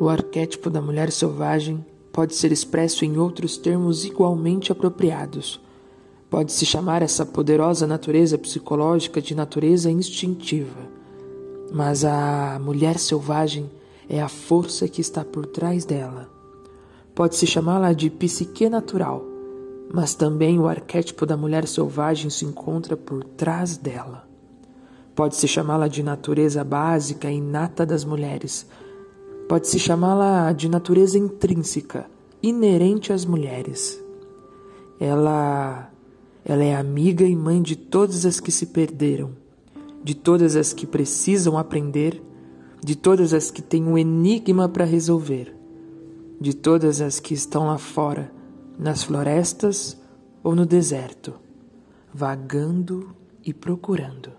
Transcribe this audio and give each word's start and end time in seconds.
O 0.00 0.08
arquétipo 0.08 0.70
da 0.70 0.80
mulher 0.80 1.12
selvagem 1.12 1.84
pode 2.10 2.34
ser 2.34 2.50
expresso 2.50 3.04
em 3.04 3.18
outros 3.18 3.58
termos 3.58 4.02
igualmente 4.02 4.72
apropriados. 4.72 5.60
Pode-se 6.30 6.64
chamar 6.64 7.02
essa 7.02 7.26
poderosa 7.26 7.86
natureza 7.86 8.38
psicológica 8.38 9.20
de 9.20 9.34
natureza 9.34 9.90
instintiva. 9.90 10.88
Mas 11.70 12.02
a 12.02 12.58
mulher 12.62 12.98
selvagem 12.98 13.70
é 14.08 14.22
a 14.22 14.28
força 14.28 14.88
que 14.88 15.02
está 15.02 15.22
por 15.22 15.44
trás 15.44 15.84
dela. 15.84 16.30
Pode-se 17.14 17.46
chamá-la 17.46 17.92
de 17.92 18.08
psique 18.08 18.70
natural, 18.70 19.22
mas 19.92 20.14
também 20.14 20.58
o 20.58 20.66
arquétipo 20.66 21.26
da 21.26 21.36
mulher 21.36 21.68
selvagem 21.68 22.30
se 22.30 22.46
encontra 22.46 22.96
por 22.96 23.22
trás 23.22 23.76
dela. 23.76 24.26
Pode-se 25.14 25.46
chamá-la 25.46 25.88
de 25.88 26.02
natureza 26.02 26.64
básica 26.64 27.30
e 27.30 27.36
inata 27.36 27.84
das 27.84 28.02
mulheres, 28.02 28.66
Pode-se 29.50 29.80
chamá-la 29.80 30.52
de 30.52 30.68
natureza 30.68 31.18
intrínseca, 31.18 32.06
inerente 32.40 33.12
às 33.12 33.24
mulheres. 33.24 34.00
Ela, 35.00 35.90
ela 36.44 36.62
é 36.62 36.76
amiga 36.76 37.24
e 37.24 37.34
mãe 37.34 37.60
de 37.60 37.74
todas 37.74 38.24
as 38.24 38.38
que 38.38 38.52
se 38.52 38.66
perderam, 38.66 39.32
de 40.04 40.14
todas 40.14 40.54
as 40.54 40.72
que 40.72 40.86
precisam 40.86 41.58
aprender, 41.58 42.22
de 42.80 42.94
todas 42.94 43.34
as 43.34 43.50
que 43.50 43.60
têm 43.60 43.82
um 43.82 43.98
enigma 43.98 44.68
para 44.68 44.84
resolver, 44.84 45.52
de 46.40 46.54
todas 46.54 47.00
as 47.00 47.18
que 47.18 47.34
estão 47.34 47.66
lá 47.66 47.76
fora, 47.76 48.30
nas 48.78 49.02
florestas 49.02 50.00
ou 50.44 50.54
no 50.54 50.64
deserto, 50.64 51.34
vagando 52.14 53.12
e 53.44 53.52
procurando. 53.52 54.30